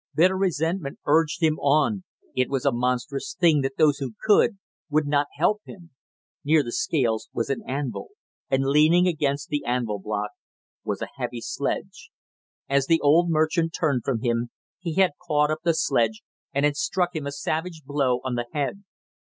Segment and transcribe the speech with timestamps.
[0.15, 2.03] Bitter resentment urged him on
[2.35, 4.57] it was a monstrous thing that those who could,
[4.89, 5.91] would not help him!
[6.43, 8.07] Near the scales was an anvil,
[8.49, 10.31] and leaning against the anvil block
[10.83, 12.09] was a heavy sledge.
[12.67, 16.75] As the old merchant turned from him, he had caught up the sledge and had
[16.77, 18.83] struck him a savage blow on the head.